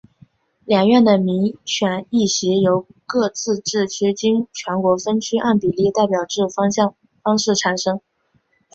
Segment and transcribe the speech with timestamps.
[0.65, 6.41] 两院的民选议席由各自治区经全国分区按比例代表制
[7.21, 8.01] 方式产生。